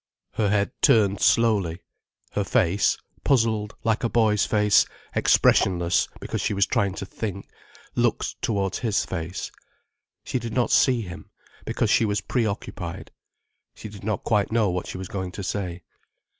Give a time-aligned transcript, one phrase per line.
[0.31, 1.83] Her head turned slowly,
[2.31, 7.47] her face, puzzled, like a boy's face, expressionless because she was trying to think,
[7.93, 9.51] looked towards his face.
[10.23, 11.29] She did not see him,
[11.65, 13.11] because she was pre occupied.
[13.75, 15.83] She did not quite know what she was going to say.